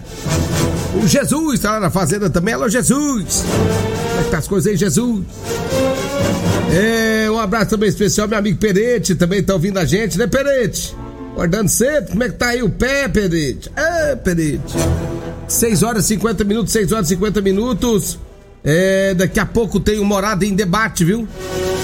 O 1.01 1.07
Jesus 1.07 1.61
tá 1.61 1.71
lá 1.71 1.79
na 1.79 1.89
fazenda 1.89 2.29
também. 2.29 2.53
Alô, 2.53 2.67
Jesus! 2.67 3.45
Como 3.45 4.19
é 4.19 4.23
que 4.25 4.29
tá 4.29 4.39
as 4.39 4.47
coisas 4.47 4.69
aí, 4.69 4.75
Jesus? 4.75 5.23
É, 6.73 7.31
um 7.31 7.39
abraço 7.39 7.69
também 7.69 7.87
especial, 7.87 8.27
meu 8.27 8.37
amigo 8.37 8.57
Perete, 8.57 9.15
também 9.15 9.41
tá 9.41 9.53
ouvindo 9.53 9.79
a 9.79 9.85
gente, 9.85 10.17
né, 10.17 10.27
Perete? 10.27 10.93
Acordando 11.33 11.67
cedo, 11.67 12.11
como 12.11 12.23
é 12.23 12.29
que 12.29 12.35
tá 12.35 12.49
aí 12.49 12.61
o 12.61 12.69
pé, 12.69 13.07
Perete? 13.07 13.69
É, 13.75 14.15
Perete. 14.15 14.75
6 15.47 15.81
horas 15.81 16.05
e 16.05 16.09
50 16.09 16.43
minutos, 16.43 16.71
6 16.71 16.91
horas 16.91 17.07
e 17.07 17.15
50 17.15 17.41
minutos. 17.41 18.19
É, 18.63 19.15
daqui 19.15 19.39
a 19.39 19.45
pouco 19.45 19.79
tem 19.79 19.99
o 19.99 20.05
Morada 20.05 20.45
em 20.45 20.53
Debate, 20.53 21.03
viu? 21.03 21.27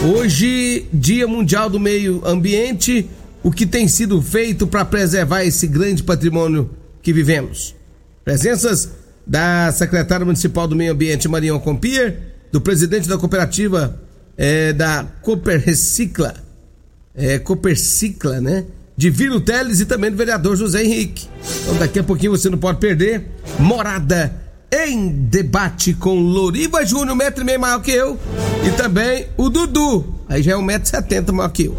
Hoje, 0.03 0.85
Dia 0.93 1.27
Mundial 1.27 1.67
do 1.67 1.79
Meio 1.79 2.21
Ambiente, 2.23 3.09
o 3.41 3.51
que 3.51 3.65
tem 3.65 3.87
sido 3.87 4.21
feito 4.21 4.67
para 4.67 4.85
preservar 4.85 5.43
esse 5.43 5.65
grande 5.65 6.03
patrimônio 6.03 6.69
que 7.01 7.11
vivemos? 7.11 7.75
Presenças 8.23 8.91
da 9.25 9.71
secretária 9.71 10.25
municipal 10.25 10.67
do 10.67 10.75
Meio 10.75 10.93
Ambiente, 10.93 11.27
Marião 11.27 11.59
Compier, 11.59 12.19
do 12.51 12.61
presidente 12.61 13.09
da 13.09 13.17
cooperativa 13.17 13.99
é, 14.37 14.71
da 14.73 15.05
Cooper 15.23 15.59
Recicla, 15.59 16.35
é, 17.15 17.39
Coopercicla, 17.39 18.39
né? 18.39 18.65
De 18.99 19.09
Vilo 19.09 19.39
Teles 19.39 19.79
e 19.79 19.85
também 19.85 20.11
do 20.11 20.17
vereador 20.17 20.57
José 20.57 20.83
Henrique. 20.83 21.25
Então 21.61 21.77
daqui 21.77 21.99
a 21.99 22.03
pouquinho 22.03 22.33
você 22.33 22.49
não 22.49 22.57
pode 22.57 22.79
perder. 22.79 23.31
Morada 23.57 24.35
em 24.69 25.07
debate 25.07 25.93
com 25.93 26.19
Loriva 26.19 26.85
Júnior, 26.85 27.13
um 27.13 27.15
metro 27.15 27.41
e 27.41 27.45
meio 27.45 27.61
maior 27.61 27.81
que 27.81 27.91
eu, 27.91 28.19
e 28.67 28.71
também 28.71 29.27
o 29.37 29.49
Dudu, 29.49 30.05
aí 30.27 30.43
já 30.43 30.51
é 30.51 30.57
um 30.57 30.61
metro 30.61 30.85
e 30.85 30.89
setenta 30.89 31.31
maior 31.31 31.47
que 31.47 31.67
eu. 31.67 31.77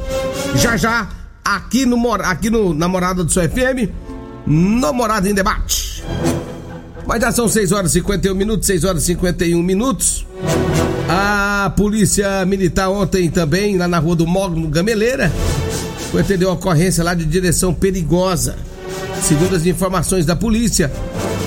Já 0.57 0.79
já, 0.79 1.11
aqui 1.45 1.85
no, 1.85 2.11
aqui 2.11 2.49
no 2.49 2.73
Namorada 2.73 3.23
do 3.23 3.31
Seu 3.31 3.43
FM, 3.43 3.93
Namorada 4.47 5.29
em 5.29 5.35
Debate. 5.35 6.03
Mas 7.07 7.21
já 7.21 7.31
são 7.33 7.51
6 7.51 7.71
horas 7.71 7.91
e 7.91 7.99
51 7.99 8.35
minutos, 8.35 8.67
6 8.67 8.85
horas 8.85 9.03
e 9.03 9.07
51 9.09 9.63
minutos. 9.63 10.27
A 11.07 11.71
polícia 11.77 12.47
militar 12.47 12.89
ontem 12.89 13.29
também, 13.29 13.77
lá 13.77 13.87
na 13.87 13.99
rua 13.99 14.17
do 14.17 14.27
Mogno 14.27 14.69
Gameleira, 14.69 15.31
foi 16.11 16.21
atender 16.21 16.47
uma 16.47 16.55
ocorrência 16.55 17.05
lá 17.05 17.15
de 17.15 17.25
direção 17.25 17.73
perigosa. 17.73 18.57
Segundo 19.23 19.55
as 19.55 19.65
informações 19.67 20.27
da 20.27 20.35
polícia, 20.35 20.91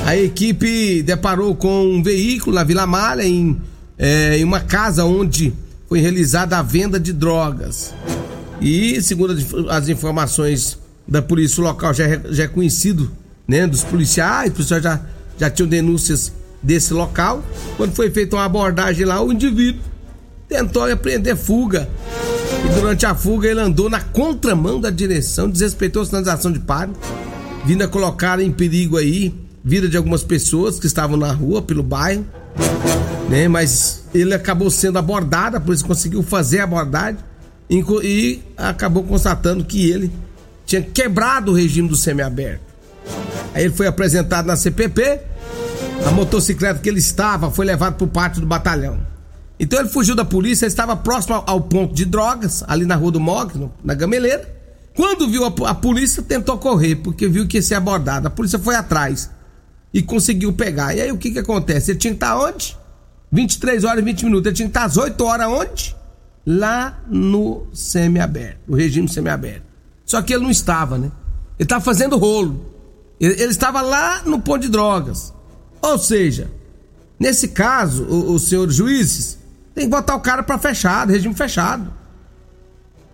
a 0.06 0.16
equipe 0.16 1.02
deparou 1.04 1.56
com 1.56 1.86
um 1.86 2.04
veículo 2.04 2.56
na 2.56 2.64
Vila 2.64 2.86
Malha 2.86 3.24
em 3.24 3.60
é, 3.98 4.38
em 4.38 4.44
uma 4.44 4.60
casa 4.60 5.06
onde 5.06 5.54
foi 5.88 6.00
realizada 6.00 6.58
a 6.58 6.62
venda 6.62 7.00
de 7.00 7.14
drogas. 7.14 7.94
E, 8.60 9.02
segundo 9.02 9.36
as 9.70 9.90
informações 9.90 10.78
da 11.08 11.22
polícia, 11.22 11.62
o 11.62 11.64
local 11.64 11.94
já 11.94 12.06
é, 12.06 12.22
já 12.30 12.44
é 12.44 12.48
conhecido 12.48 13.12
né, 13.48 13.68
dos 13.68 13.84
policiais, 13.84 14.50
os 14.50 14.56
policiais 14.56 14.84
já, 14.84 15.02
já 15.38 15.50
tinham 15.50 15.68
denúncias 15.68 16.32
desse 16.62 16.94
local. 16.94 17.44
Quando 17.78 17.94
foi 17.94 18.10
feita 18.10 18.36
uma 18.36 18.46
abordagem 18.46 19.06
lá, 19.06 19.22
o 19.22 19.32
indivíduo 19.32 19.82
tentou 20.54 20.88
empreender 20.90 21.36
fuga. 21.36 21.90
E 22.64 22.80
durante 22.80 23.08
a 23.08 23.16
fuga 23.16 23.50
ele 23.50 23.60
andou 23.60 23.90
na 23.90 24.00
contramão 24.00 24.80
da 24.80 24.92
direção, 24.92 25.50
desrespeitou 25.50 26.04
a 26.04 26.06
sinalização 26.06 26.52
de 26.52 26.60
pare, 26.60 26.92
vindo 27.66 27.84
a 27.84 27.88
colocar 27.88 28.40
em 28.40 28.52
perigo 28.52 28.98
aí 28.98 29.34
vida 29.64 29.88
de 29.90 29.98
algumas 29.98 30.24
pessoas 30.24 30.78
que 30.78 30.86
estavam 30.86 31.18
na 31.18 31.32
rua, 31.32 31.62
pelo 31.62 31.82
bairro, 31.82 32.24
né? 33.30 33.48
Mas 33.48 34.04
ele 34.14 34.34
acabou 34.34 34.70
sendo 34.70 35.00
abordado, 35.00 35.60
por 35.60 35.74
isso 35.74 35.86
conseguiu 35.86 36.22
fazer 36.22 36.60
a 36.60 36.66
abordagem 36.66 37.18
e 37.72 38.40
acabou 38.56 39.04
constatando 39.04 39.64
que 39.66 39.90
ele 39.90 40.12
tinha 40.66 40.82
quebrado 40.82 41.52
o 41.52 41.56
regime 41.56 41.90
do 41.90 41.96
semiaberto. 41.96 42.62
Aí 43.56 43.64
ele 43.64 43.74
foi 43.74 43.88
apresentado 43.88 44.46
na 44.46 44.56
CPP, 44.56 45.20
a 46.06 46.12
motocicleta 46.12 46.80
que 46.80 46.90
ele 46.90 47.00
estava 47.00 47.50
foi 47.50 47.66
levado 47.66 47.96
para 47.96 48.06
o 48.06 48.08
pátio 48.08 48.42
do 48.42 48.48
batalhão. 48.48 49.13
Então 49.60 49.80
ele 49.80 49.90
fugiu 49.90 50.16
da 50.16 50.26
polícia, 50.26 50.66
estava 50.66 50.96
próximo 50.96 51.44
ao 51.46 51.62
ponto 51.62 51.94
de 51.94 52.06
drogas, 52.06 52.64
ali 52.68 52.86
na 52.86 52.96
rua 52.96 53.12
do 53.12 53.20
Mogno, 53.20 53.72
na 53.84 53.94
Gameleira. 53.94 54.54
Quando 54.96 55.28
viu 55.28 55.46
a, 55.46 55.70
a, 55.70 55.76
polícia, 55.76 56.22
tentou 56.22 56.58
correr, 56.58 56.98
porque 56.98 57.28
viu 57.28 57.48
que 57.48 57.58
ia 57.58 57.64
ser 57.64 57.76
abordado. 57.76 58.28
A 58.28 58.32
polícia 58.32 58.60
foi 58.60 58.76
atrás 58.76 59.30
e 59.94 60.02
conseguiu 60.02 60.54
pegar. 60.54 60.96
E 60.96 61.02
aí 61.02 61.12
o 61.12 61.18
que 61.18 61.32
que 61.32 61.40
acontece? 61.40 61.92
Ele 61.92 62.00
tinha 62.00 62.14
que 62.14 62.18
estar 62.18 62.38
onde? 62.38 62.78
23 63.32 63.84
horas 63.84 64.00
e 64.00 64.06
20 64.06 64.26
minutos. 64.26 64.46
Ele 64.48 64.56
tinha 64.56 64.68
que 64.68 64.72
estar 64.72 64.86
às 64.86 64.98
8 64.98 65.24
horas 65.24 65.48
onde? 65.48 65.96
Lá 66.46 67.00
no 67.08 67.68
semiaberto, 67.74 68.60
no 68.68 68.76
regime 68.76 69.08
semiaberto. 69.08 69.64
Só 70.06 70.22
que 70.22 70.34
ele 70.34 70.44
não 70.44 70.52
estava, 70.52 70.98
né? 70.98 71.12
Ele 71.58 71.66
estava 71.66 71.84
fazendo 71.84 72.18
rolo. 72.18 72.74
Ele, 73.20 73.34
ele 73.34 73.52
estava 73.52 73.82
lá 73.82 74.22
no 74.26 74.40
ponto 74.42 74.62
de 74.62 74.70
drogas. 74.70 75.34
Ou 75.82 75.98
seja, 75.98 76.52
nesse 77.20 77.48
caso, 77.50 78.04
os 78.04 78.48
senhores 78.48 78.76
juízes 78.76 79.40
tem 79.74 79.86
que 79.86 79.90
botar 79.90 80.16
o 80.16 80.20
cara 80.20 80.44
para 80.44 80.58
fechado, 80.58 81.12
regime 81.12 81.34
fechado. 81.34 81.92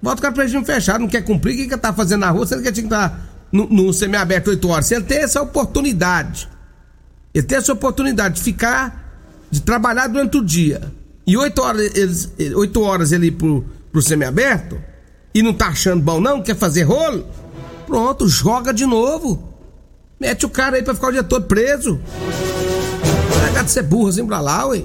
Bota 0.01 0.19
o 0.19 0.21
cara 0.21 0.33
pra 0.33 0.43
regime 0.43 0.65
fechado, 0.65 1.01
não 1.01 1.07
quer 1.07 1.23
cumprir, 1.23 1.53
o 1.53 1.57
que, 1.57 1.67
que 1.67 1.73
ele 1.73 1.81
tá 1.81 1.93
fazendo 1.93 2.21
na 2.21 2.29
rua? 2.29 2.45
Se 2.45 2.53
ele 2.53 2.63
quer 2.63 2.71
tinha 2.71 2.87
que 2.87 2.93
estar 2.93 3.29
no, 3.51 3.67
no 3.67 3.93
semiaberto 3.93 4.49
8 4.49 4.67
horas. 4.67 4.85
Se 4.85 4.95
ele 4.95 5.03
tem 5.03 5.19
essa 5.19 5.41
oportunidade, 5.41 6.49
ele 7.33 7.45
tem 7.45 7.57
essa 7.57 7.73
oportunidade 7.73 8.35
de 8.35 8.41
ficar, 8.41 9.19
de 9.49 9.61
trabalhar 9.61 10.07
durante 10.07 10.37
o 10.37 10.43
dia. 10.43 10.91
E 11.25 11.37
8 11.37 11.61
horas, 11.61 11.95
eles, 11.95 12.31
8 12.55 12.81
horas 12.81 13.11
ele 13.11 13.27
ir 13.27 13.31
pro, 13.31 13.65
pro 13.91 14.01
semiaberto, 14.01 14.81
e 15.33 15.43
não 15.43 15.53
tá 15.53 15.67
achando 15.67 16.01
bom 16.01 16.19
não, 16.19 16.41
quer 16.41 16.55
fazer 16.55 16.83
rolo, 16.83 17.27
pronto, 17.85 18.27
joga 18.27 18.73
de 18.73 18.85
novo. 18.85 19.47
Mete 20.19 20.45
o 20.45 20.49
cara 20.49 20.75
aí 20.75 20.83
pra 20.83 20.93
ficar 20.93 21.07
o 21.07 21.11
dia 21.11 21.23
todo 21.23 21.45
preso. 21.45 21.99
Larga 23.41 23.63
de 23.63 23.71
ser 23.71 23.83
burro 23.83 24.09
assim 24.09 24.25
pra 24.25 24.41
lá, 24.41 24.65
ué. 24.67 24.83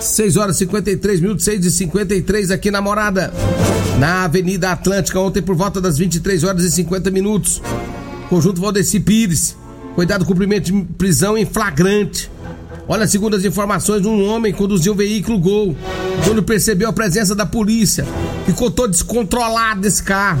6 0.00 0.36
horas 0.36 0.56
e 0.56 0.58
53 0.60 1.20
minutos, 1.20 1.44
6 1.44 1.66
e 1.66 1.70
53 1.70 2.50
aqui 2.50 2.70
na 2.70 2.80
Morada. 2.80 3.32
Na 3.98 4.24
Avenida 4.24 4.70
Atlântica, 4.70 5.18
ontem 5.18 5.42
por 5.42 5.56
volta 5.56 5.80
das 5.80 5.98
23 5.98 6.44
horas 6.44 6.64
e 6.64 6.70
50 6.70 7.10
minutos. 7.10 7.62
Conjunto 8.28 8.60
Valdeci 8.60 9.00
Pires. 9.00 9.56
Cuidado 9.94 10.26
cumprimento 10.26 10.64
de 10.70 10.84
prisão 10.94 11.38
em 11.38 11.46
flagrante. 11.46 12.30
Olha, 12.88 13.06
segundo 13.06 13.34
as 13.34 13.44
informações, 13.44 14.04
um 14.04 14.24
homem 14.26 14.52
conduziu 14.52 14.92
um 14.92 14.96
veículo 14.96 15.38
Gol. 15.38 15.76
Quando 16.24 16.42
percebeu 16.42 16.88
a 16.88 16.92
presença 16.92 17.34
da 17.34 17.46
polícia, 17.46 18.06
ficou 18.44 18.70
todo 18.70 18.90
descontrolado 18.90 19.80
desse 19.80 20.02
carro. 20.02 20.40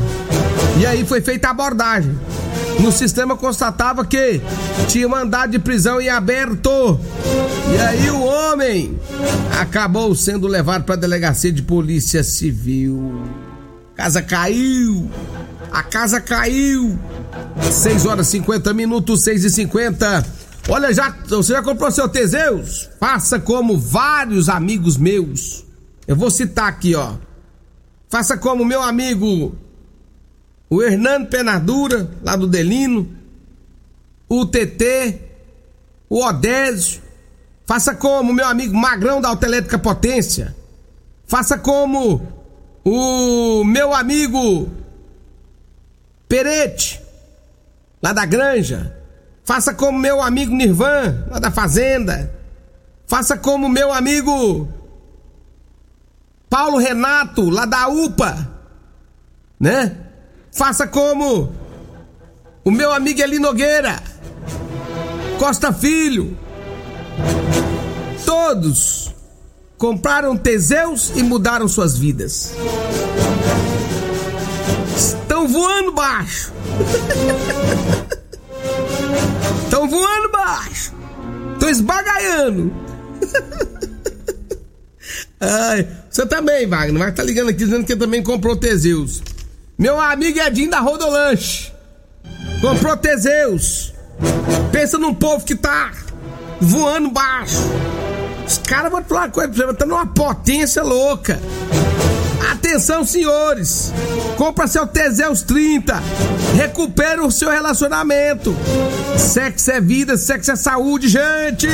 E 0.78 0.86
aí 0.86 1.04
foi 1.04 1.20
feita 1.20 1.48
a 1.48 1.50
abordagem. 1.50 2.14
No 2.80 2.92
sistema 2.92 3.36
constatava 3.36 4.04
que 4.04 4.40
tinha 4.88 5.08
mandado 5.08 5.52
de 5.52 5.58
prisão 5.58 6.00
em 6.00 6.08
aberto. 6.08 7.00
E 7.74 7.80
aí 7.80 8.10
o 8.10 8.22
homem 8.22 8.98
acabou 9.60 10.14
sendo 10.14 10.46
levado 10.46 10.84
para 10.84 10.94
a 10.94 10.98
delegacia 10.98 11.50
de 11.50 11.62
polícia 11.62 12.22
civil. 12.22 13.22
Casa 13.94 14.22
caiu. 14.22 15.10
A 15.72 15.82
casa 15.82 16.20
caiu. 16.20 16.98
6 17.70 18.06
horas 18.06 18.28
e 18.28 18.32
50 18.32 18.72
minutos, 18.74 19.24
6 19.24 19.44
e 19.44 19.50
50. 19.50 20.26
Olha, 20.68 20.92
já, 20.92 21.14
você 21.28 21.52
já 21.52 21.62
comprou 21.62 21.90
seu 21.90 22.08
Teseus? 22.08 22.88
Faça 23.00 23.38
como 23.38 23.78
vários 23.78 24.48
amigos 24.48 24.96
meus. 24.96 25.64
Eu 26.06 26.16
vou 26.16 26.30
citar 26.30 26.68
aqui, 26.68 26.94
ó. 26.94 27.14
Faça 28.08 28.36
como 28.36 28.64
meu 28.64 28.82
amigo 28.82 29.56
o 30.68 30.82
Hernando 30.82 31.28
Penadura, 31.28 32.10
lá 32.22 32.36
do 32.36 32.46
Delino, 32.46 33.08
o 34.28 34.44
TT, 34.44 35.20
o 36.08 36.24
Odésio. 36.24 37.02
Faça 37.64 37.94
como 37.94 38.32
meu 38.32 38.46
amigo 38.46 38.76
Magrão 38.76 39.20
da 39.20 39.28
Autoelétrica 39.28 39.78
Potência. 39.78 40.54
Faça 41.26 41.58
como 41.58 42.22
o 42.84 43.64
meu 43.64 43.92
amigo 43.92 44.70
Perete, 46.28 47.00
lá 48.02 48.12
da 48.12 48.24
Granja. 48.24 48.96
Faça 49.44 49.72
como 49.74 49.98
meu 49.98 50.20
amigo 50.20 50.54
Nirvan, 50.54 51.26
lá 51.30 51.38
da 51.38 51.50
Fazenda. 51.50 52.32
Faça 53.06 53.36
como 53.36 53.68
meu 53.68 53.92
amigo 53.92 54.68
Paulo 56.48 56.78
Renato, 56.78 57.48
lá 57.48 57.64
da 57.64 57.88
UPA, 57.88 58.50
né? 59.58 60.05
Faça 60.56 60.86
como 60.86 61.52
o 62.64 62.70
meu 62.70 62.90
amigo 62.90 63.20
Eli 63.20 63.38
Nogueira, 63.38 64.02
Costa 65.38 65.70
Filho. 65.70 66.34
Todos 68.24 69.14
compraram 69.76 70.34
Teseus 70.34 71.12
e 71.14 71.22
mudaram 71.22 71.68
suas 71.68 71.98
vidas. 71.98 72.54
Estão 74.96 75.46
voando 75.46 75.92
baixo. 75.92 76.50
Estão 79.62 79.86
voando 79.90 80.30
baixo. 80.30 80.94
Estão 81.52 81.68
esbagaiando. 81.68 82.72
Ai, 85.38 85.86
você 86.10 86.24
também, 86.24 86.66
Wagner. 86.66 86.98
Vai 86.98 87.10
estar 87.10 87.22
tá 87.22 87.26
ligando 87.26 87.50
aqui 87.50 87.58
dizendo 87.58 87.84
que 87.84 87.94
também 87.94 88.22
comprou 88.22 88.56
Teseus. 88.56 89.22
Meu 89.78 90.00
amigo 90.00 90.38
Edinho 90.38 90.70
da 90.70 90.80
Rodolanche. 90.80 91.70
Comprou 92.62 92.96
Teseus. 92.96 93.92
Pensa 94.72 94.96
num 94.96 95.12
povo 95.12 95.44
que 95.44 95.54
tá 95.54 95.92
voando 96.58 97.10
baixo. 97.10 97.62
Os 98.46 98.56
caras 98.58 98.90
vão 98.90 99.04
falar 99.04 99.30
com 99.30 99.42
ele, 99.42 99.74
tá 99.74 99.84
numa 99.84 100.06
potência 100.06 100.82
louca. 100.82 101.38
Atenção, 102.50 103.04
senhores. 103.04 103.92
Compra 104.38 104.66
seu 104.66 104.86
Teseus 104.86 105.42
30. 105.42 106.02
Recupera 106.56 107.22
o 107.22 107.30
seu 107.30 107.50
relacionamento. 107.50 108.56
Sexo 109.18 109.72
é 109.72 109.80
vida, 109.80 110.16
sexo 110.16 110.52
é 110.52 110.56
saúde, 110.56 111.06
gente. 111.08 111.68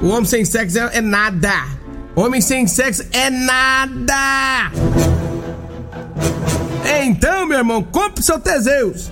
O 0.00 0.08
homem 0.08 0.24
sem 0.24 0.44
sexo 0.44 0.78
é, 0.78 0.98
é 0.98 1.00
nada. 1.00 1.66
Homem 2.14 2.40
sem 2.40 2.68
sexo 2.68 3.04
é 3.12 3.28
nada. 3.28 4.70
Então, 7.00 7.46
meu 7.46 7.58
irmão, 7.58 7.82
compre 7.82 8.22
seu 8.22 8.38
Teseus. 8.38 9.10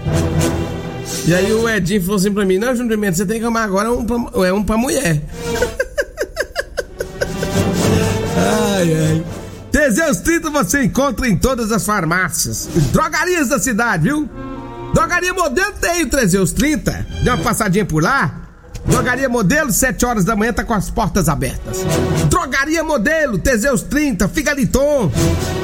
E 1.27 1.35
aí 1.35 1.53
o 1.53 1.69
Edinho 1.69 2.01
falou 2.03 2.17
assim 2.17 2.33
pra 2.33 2.45
mim, 2.45 2.59
não, 2.59 2.75
Júnior 2.75 2.99
você 3.13 3.27
tem 3.27 3.41
que 3.41 3.47
amar 3.47 3.65
agora 3.65 3.93
um 3.93 4.05
pra, 4.05 4.17
é 4.47 4.53
um 4.53 4.63
pra 4.63 4.77
mulher. 4.77 5.21
ai, 8.37 8.95
ai. 8.95 9.25
Teseus 9.71 10.19
30 10.19 10.51
você 10.51 10.83
encontra 10.83 11.29
em 11.29 11.37
todas 11.37 11.73
as 11.73 11.85
farmácias. 11.85 12.69
Drogarias 12.93 13.49
da 13.49 13.59
cidade, 13.59 14.05
viu? 14.05 14.29
Drogaria 14.93 15.33
Modelo 15.33 15.73
tem 15.81 16.03
o 16.03 16.11
Teseus 16.11 16.53
30. 16.53 17.07
Dê 17.23 17.31
uma 17.31 17.39
passadinha 17.39 17.85
por 17.85 18.03
lá. 18.03 18.50
Drogaria 18.91 19.29
Modelo, 19.29 19.73
7 19.73 20.05
horas 20.05 20.25
da 20.25 20.35
manhã, 20.35 20.53
tá 20.53 20.65
com 20.65 20.75
as 20.75 20.91
portas 20.91 21.29
abertas. 21.29 21.79
Drogaria 22.29 22.83
Modelo, 22.83 23.39
Teseus 23.39 23.83
30, 23.83 24.29
Figaliton. 24.29 25.11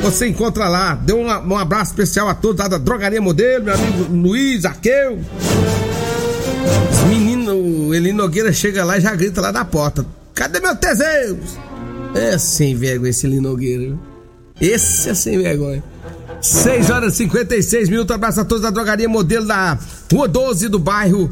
Você 0.03 0.29
encontra 0.29 0.69
lá. 0.69 0.95
Dê 0.95 1.13
um, 1.13 1.27
um 1.27 1.57
abraço 1.57 1.91
especial 1.91 2.29
a 2.29 2.35
todos 2.35 2.61
lá 2.61 2.69
da 2.69 2.79
Drogaria 2.79 3.21
Modelo, 3.21 3.65
meu 3.65 3.75
amigo 3.75 4.13
Luiz, 4.13 4.65
Arqueu. 4.65 5.19
Os 6.93 7.01
meninos, 7.09 7.95
Eli 7.95 8.13
Nogueira 8.13 8.53
chega 8.53 8.85
lá 8.85 8.97
e 8.99 9.01
já 9.01 9.15
grita 9.15 9.41
lá 9.41 9.51
da 9.51 9.65
porta. 9.65 10.07
Cadê 10.35 10.61
meu 10.61 10.77
Teseus? 10.77 11.59
É 12.15 12.39
sem 12.39 12.75
vergonha 12.75 13.11
esse 13.11 13.27
Eli 13.27 13.41
Nogueira. 13.41 13.97
Esse 14.61 15.11
é 15.11 15.15
sem 15.15 15.39
vergonha. 15.43 15.83
6 16.41 16.91
horas 16.91 17.15
e 17.15 17.17
56 17.19 17.89
minutos. 17.89 18.15
Abraço 18.15 18.41
a 18.41 18.45
todos 18.45 18.63
da 18.63 18.71
Drogaria 18.71 19.09
Modelo 19.09 19.47
da 19.47 19.79
Rua 20.13 20.29
12 20.29 20.69
do 20.69 20.79
bairro 20.79 21.29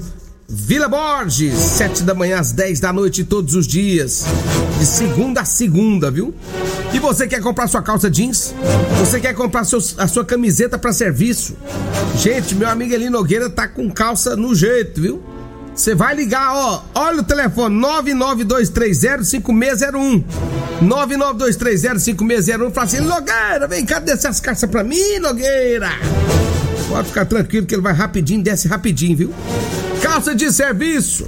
Vila 0.47 0.89
Borges, 0.89 1.55
7 1.55 2.03
da 2.03 2.15
manhã 2.15 2.39
às 2.39 2.53
10 2.53 2.79
da 2.79 2.93
noite 2.93 3.25
todos 3.25 3.55
os 3.55 3.67
dias, 3.67 4.27
de 4.79 4.85
segunda 4.85 5.41
a 5.41 5.45
segunda, 5.45 6.11
viu? 6.11 6.35
E 6.93 6.99
você 6.99 7.27
quer 7.27 7.41
comprar 7.41 7.67
sua 7.67 7.81
calça 7.81 8.11
jeans? 8.11 8.55
Você 8.99 9.21
quer 9.21 9.35
comprar 9.35 9.65
seus, 9.65 9.99
a 9.99 10.07
sua 10.07 10.25
camiseta 10.25 10.79
para 10.79 10.93
serviço? 10.93 11.57
Gente, 12.17 12.55
meu 12.55 12.69
amigo 12.69 12.93
Eli 12.93 13.09
Nogueira 13.09 13.49
tá 13.49 13.67
com 13.67 13.91
calça 13.91 14.37
no 14.37 14.55
jeito, 14.55 15.01
viu? 15.01 15.23
Você 15.75 15.95
vai 15.95 16.15
ligar, 16.15 16.55
ó, 16.55 16.83
olha 16.95 17.21
o 17.21 17.25
telefone 17.25 17.81
992305601. 17.81 20.25
992305601. 20.83 22.71
Fala 22.71 22.87
assim, 22.87 23.01
Nogueira, 23.01 23.67
vem 23.67 23.87
cá, 23.87 23.99
desce 23.99 24.27
as 24.27 24.41
calças 24.41 24.69
pra 24.69 24.85
mim, 24.85 25.19
Nogueira. 25.21 25.89
Pode 26.89 27.09
ficar 27.09 27.25
tranquilo 27.25 27.67
que 27.67 27.75
ele 27.75 27.83
vai 27.83 27.95
rapidinho, 27.95 28.43
desce 28.43 28.69
rapidinho, 28.69 29.17
viu? 29.17 29.33
Calça 30.15 30.33
de 30.33 30.53
serviço, 30.53 31.27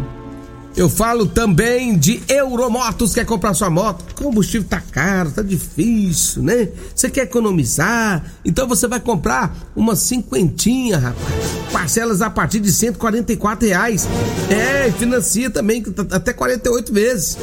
Eu 0.77 0.87
falo 0.87 1.25
também 1.25 1.97
de 1.97 2.21
Euromotos, 2.29 3.15
quer 3.15 3.25
comprar 3.25 3.55
sua 3.55 3.67
moto? 3.67 4.05
O 4.11 4.13
combustível 4.13 4.67
tá 4.69 4.79
caro, 4.91 5.31
tá 5.31 5.41
difícil, 5.41 6.43
né? 6.43 6.69
Você 6.95 7.09
quer 7.09 7.23
economizar? 7.23 8.23
Então 8.45 8.67
você 8.67 8.87
vai 8.87 8.99
comprar 8.99 9.51
uma 9.75 9.95
cinquentinha, 9.95 10.99
rapaz. 10.99 11.33
Parcelas 11.73 12.21
a 12.21 12.29
partir 12.29 12.59
de 12.59 12.71
144 12.71 13.67
reais. 13.67 14.07
É, 14.51 14.91
financia 14.91 15.49
também 15.49 15.83
até 16.11 16.31
48 16.31 16.93
vezes. 16.93 17.39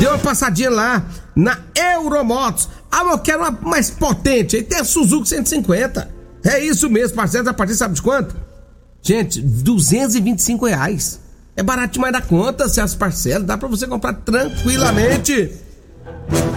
Dê 0.00 0.06
uma 0.06 0.18
passadinha 0.18 0.70
lá 0.70 1.06
na 1.34 1.58
Euromotos. 1.74 2.68
Ah, 2.90 3.04
eu 3.10 3.18
quero 3.18 3.40
uma 3.40 3.50
mais 3.50 3.90
potente. 3.90 4.56
Aí 4.56 4.62
tem 4.62 4.78
a 4.78 4.84
Suzuki 4.84 5.28
150. 5.28 6.08
É 6.44 6.58
isso 6.58 6.90
mesmo, 6.90 7.16
parcelas 7.16 7.48
a 7.48 7.54
partir, 7.54 7.74
sabe 7.74 7.94
de 7.94 8.02
quanto? 8.02 8.36
Gente, 9.02 9.40
225 9.40 10.66
reais. 10.66 11.20
É 11.56 11.62
barato 11.62 11.94
demais 11.94 12.12
da 12.12 12.20
conta, 12.20 12.68
se 12.68 12.80
as 12.80 12.94
parcelas, 12.94 13.46
dá 13.46 13.56
pra 13.56 13.68
você 13.68 13.86
comprar 13.86 14.12
tranquilamente. 14.12 15.52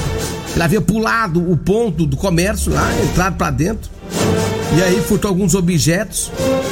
Ele 0.54 0.64
havia 0.64 0.82
pulado 0.82 1.52
o 1.52 1.58
ponto 1.58 2.06
do 2.06 2.16
comércio 2.16 2.72
lá, 2.72 2.90
entrado 3.04 3.36
para 3.36 3.52
dentro. 3.52 3.92
E 4.78 4.82
aí 4.82 5.02
furtou 5.02 5.30
alguns 5.30 5.54
objetos. 5.54 6.32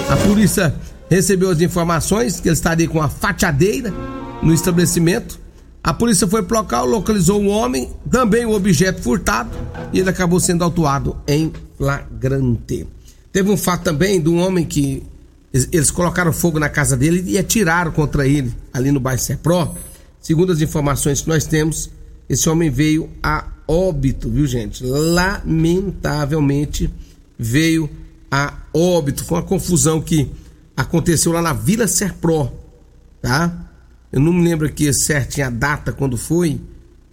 A 0.10 0.16
polícia 0.18 0.74
recebeu 1.10 1.50
as 1.50 1.62
informações 1.62 2.40
que 2.40 2.48
ele 2.48 2.54
estaria 2.54 2.88
com 2.88 3.02
a 3.02 3.10
fatiadeira 3.10 3.94
no 4.42 4.54
estabelecimento. 4.54 5.40
A 5.84 5.94
polícia 5.94 6.28
foi 6.28 6.44
pro 6.44 6.58
local, 6.58 6.86
localizou 6.86 7.42
o 7.42 7.48
homem, 7.48 7.90
também 8.10 8.46
o 8.46 8.54
objeto 8.54 9.02
furtado, 9.02 9.50
e 9.92 10.00
ele 10.00 10.10
acabou 10.10 10.40
sendo 10.40 10.64
autuado 10.64 11.18
em 11.28 11.52
flagrante. 11.78 12.88
Teve 13.34 13.52
um 13.52 13.58
fato 13.58 13.84
também 13.84 14.22
de 14.22 14.30
um 14.30 14.40
homem 14.40 14.64
que 14.64 15.04
eles 15.54 15.92
colocaram 15.92 16.32
fogo 16.32 16.58
na 16.58 16.70
casa 16.70 16.96
dele 16.96 17.24
e 17.28 17.38
atiraram 17.38 17.92
contra 17.92 18.26
ele 18.26 18.54
ali 18.74 18.92
no 18.92 19.00
bairro 19.00 19.20
Serpro. 19.20 19.76
Segundo 20.24 20.52
as 20.54 20.62
informações 20.62 21.20
que 21.20 21.28
nós 21.28 21.46
temos, 21.46 21.90
esse 22.30 22.50
homem 22.50 22.70
veio 22.70 23.10
a 23.22 23.46
óbito, 23.68 24.30
viu 24.30 24.48
gente? 24.48 24.82
Lamentavelmente 24.82 26.90
veio 27.38 27.90
a 28.32 28.54
óbito. 28.74 29.26
Foi 29.26 29.38
uma 29.38 29.44
confusão 29.44 30.02
que 30.02 30.32
aconteceu 30.78 31.34
lá 31.34 31.42
na 31.42 31.52
Vila 31.52 31.88
Serpro, 31.88 32.54
tá? 33.22 33.70
Eu 34.14 34.22
não 34.22 34.32
me 34.32 34.48
lembro 34.48 34.66
aqui 34.66 34.94
certinho 34.94 35.48
a 35.48 35.50
data 35.50 35.92
quando 35.92 36.18
foi, 36.18 36.62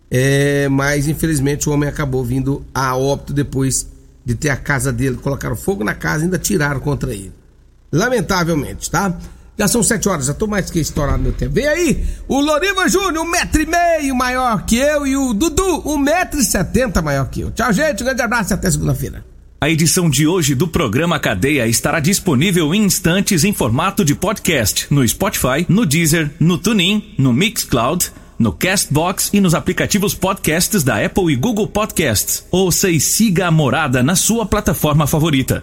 é, 0.08 0.68
mas 0.68 1.08
infelizmente 1.08 1.68
o 1.68 1.72
homem 1.72 1.88
acabou 1.88 2.24
vindo 2.24 2.64
a 2.72 2.96
óbito 2.96 3.32
depois 3.32 3.88
de 4.24 4.36
ter 4.36 4.50
a 4.50 4.56
casa 4.56 4.92
dele, 4.92 5.16
colocaram 5.16 5.56
fogo 5.56 5.82
na 5.82 5.96
casa 5.96 6.20
e 6.20 6.24
ainda 6.26 6.38
tiraram 6.38 6.78
contra 6.78 7.12
ele. 7.12 7.32
Lamentavelmente, 7.90 8.88
tá? 8.88 9.18
Já 9.60 9.68
são 9.68 9.82
sete 9.82 10.08
horas, 10.08 10.24
já 10.24 10.32
tô 10.32 10.46
mais 10.46 10.70
que 10.70 10.80
estourado 10.80 11.22
meu 11.22 11.34
tempo. 11.34 11.52
Vem 11.52 11.66
aí, 11.66 12.02
o 12.26 12.40
Loriva 12.40 12.88
Júnior, 12.88 13.26
um 13.26 13.30
metro 13.30 13.60
e 13.60 13.66
meio 13.66 14.16
maior 14.16 14.64
que 14.64 14.76
eu, 14.76 15.06
e 15.06 15.14
o 15.14 15.34
Dudu, 15.34 15.82
um 15.84 15.98
metro 15.98 16.40
e 16.40 16.44
setenta 16.44 17.02
maior 17.02 17.28
que 17.28 17.42
eu. 17.42 17.50
Tchau, 17.50 17.70
gente, 17.70 18.02
um 18.02 18.06
grande 18.06 18.22
abraço 18.22 18.52
e 18.52 18.54
até 18.54 18.70
segunda-feira. 18.70 19.22
A 19.60 19.68
edição 19.68 20.08
de 20.08 20.26
hoje 20.26 20.54
do 20.54 20.66
programa 20.66 21.20
Cadeia 21.20 21.66
estará 21.66 22.00
disponível 22.00 22.74
em 22.74 22.84
instantes 22.84 23.44
em 23.44 23.52
formato 23.52 24.02
de 24.02 24.14
podcast 24.14 24.86
no 24.88 25.06
Spotify, 25.06 25.66
no 25.68 25.84
Deezer, 25.84 26.30
no 26.40 26.56
TuneIn, 26.56 27.14
no 27.18 27.30
Mixcloud, 27.30 28.10
no 28.38 28.52
Castbox 28.52 29.28
e 29.30 29.42
nos 29.42 29.54
aplicativos 29.54 30.14
podcasts 30.14 30.82
da 30.82 31.04
Apple 31.04 31.30
e 31.30 31.36
Google 31.36 31.68
Podcasts. 31.68 32.46
Ouça 32.50 32.88
e 32.88 32.98
siga 32.98 33.48
a 33.48 33.50
Morada 33.50 34.02
na 34.02 34.16
sua 34.16 34.46
plataforma 34.46 35.06
favorita. 35.06 35.62